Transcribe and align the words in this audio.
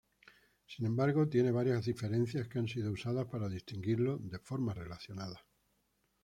Sin 0.65 0.87
embargo, 0.87 1.29
tiene 1.29 1.51
varias 1.51 1.85
diferencias, 1.85 2.47
que 2.47 2.57
han 2.57 2.67
sido 2.67 2.91
usadas 2.91 3.27
para 3.27 3.47
distinguirlo 3.47 4.17
de 4.17 4.39
formas 4.39 4.75
relacionadas. 4.75 5.41